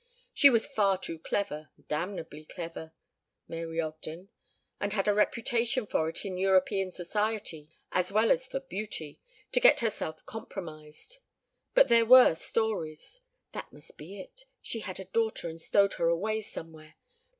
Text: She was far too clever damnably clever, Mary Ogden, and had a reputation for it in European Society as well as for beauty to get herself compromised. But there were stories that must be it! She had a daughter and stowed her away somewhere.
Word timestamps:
She 0.33 0.49
was 0.49 0.65
far 0.65 0.97
too 0.97 1.19
clever 1.19 1.69
damnably 1.87 2.43
clever, 2.45 2.91
Mary 3.47 3.79
Ogden, 3.79 4.29
and 4.79 4.93
had 4.93 5.07
a 5.07 5.13
reputation 5.13 5.85
for 5.85 6.09
it 6.09 6.25
in 6.25 6.39
European 6.39 6.91
Society 6.91 7.69
as 7.91 8.11
well 8.11 8.31
as 8.31 8.47
for 8.47 8.61
beauty 8.61 9.21
to 9.51 9.59
get 9.59 9.81
herself 9.81 10.25
compromised. 10.25 11.19
But 11.75 11.87
there 11.87 12.07
were 12.07 12.33
stories 12.33 13.21
that 13.51 13.71
must 13.71 13.95
be 13.99 14.19
it! 14.19 14.45
She 14.59 14.79
had 14.79 14.99
a 14.99 15.05
daughter 15.05 15.47
and 15.47 15.61
stowed 15.61 15.93
her 15.93 16.07
away 16.07 16.41
somewhere. 16.41 16.95